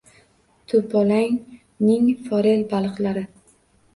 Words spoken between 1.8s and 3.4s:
ning forel baliqlari